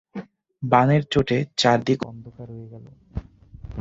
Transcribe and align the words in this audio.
বাণের 0.63 1.03
চোটে 1.11 1.37
চারিদিক 1.57 1.99
অন্ধকার 2.05 2.47
হয়ে 2.53 2.67
গেল! 2.73 2.85